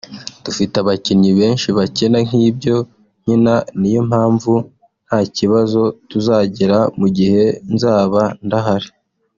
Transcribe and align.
Dufite 0.45 0.75
abakinnyi 0.79 1.31
benshi 1.39 1.67
bakina 1.77 2.17
nk’ibyo 2.27 2.75
nkina 3.21 3.55
niyo 3.79 4.01
mpamvu 4.09 4.53
nta 5.05 5.19
kibazo 5.37 5.81
tuzagira 6.09 6.77
mu 6.99 7.07
gihe 7.17 7.43
nzaba 7.73 8.21
ndahari 8.45 8.89